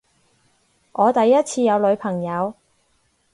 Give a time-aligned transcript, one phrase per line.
[0.93, 2.55] 我第一次有女朋友